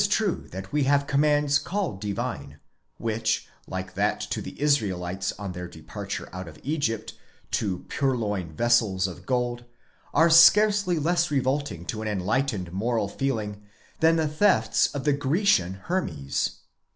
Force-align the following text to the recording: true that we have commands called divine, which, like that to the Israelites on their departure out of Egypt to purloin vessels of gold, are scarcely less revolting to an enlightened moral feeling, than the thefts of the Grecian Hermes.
true 0.09 0.47
that 0.49 0.73
we 0.73 0.85
have 0.85 1.05
commands 1.05 1.59
called 1.59 2.01
divine, 2.01 2.59
which, 2.97 3.47
like 3.67 3.93
that 3.93 4.19
to 4.19 4.41
the 4.41 4.59
Israelites 4.59 5.31
on 5.33 5.51
their 5.51 5.67
departure 5.67 6.27
out 6.33 6.47
of 6.47 6.57
Egypt 6.63 7.13
to 7.51 7.85
purloin 7.87 8.51
vessels 8.51 9.05
of 9.05 9.27
gold, 9.27 9.63
are 10.11 10.27
scarcely 10.31 10.97
less 10.97 11.29
revolting 11.29 11.85
to 11.85 12.01
an 12.01 12.07
enlightened 12.07 12.73
moral 12.73 13.07
feeling, 13.07 13.61
than 13.99 14.15
the 14.15 14.27
thefts 14.27 14.87
of 14.95 15.03
the 15.03 15.13
Grecian 15.13 15.75
Hermes. 15.83 16.61